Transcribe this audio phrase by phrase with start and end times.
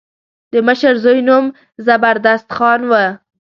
[0.51, 1.45] د مشر زوی نوم
[1.85, 2.93] زبردست خان و.